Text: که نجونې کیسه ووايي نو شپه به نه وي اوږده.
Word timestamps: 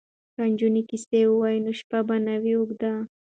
که 0.33 0.41
نجونې 0.51 0.81
کیسه 0.89 1.19
ووايي 1.27 1.59
نو 1.65 1.71
شپه 1.79 1.99
به 2.07 2.15
نه 2.25 2.35
وي 2.41 2.53
اوږده. 2.57 2.93